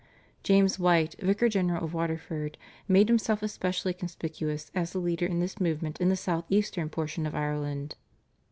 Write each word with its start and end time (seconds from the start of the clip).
James 0.41 0.79
White, 0.79 1.13
Vicar 1.19 1.47
general 1.47 1.83
of 1.85 1.93
Waterford, 1.93 2.57
made 2.87 3.07
himself 3.07 3.43
especially 3.43 3.93
conspicuous 3.93 4.71
as 4.73 4.93
the 4.93 4.97
leader 4.99 5.27
in 5.27 5.41
this 5.41 5.59
movement 5.59 6.01
in 6.01 6.09
the 6.09 6.15
south 6.15 6.45
eastern 6.49 6.89
portion 6.89 7.27
of 7.27 7.35
Ireland. 7.35 7.93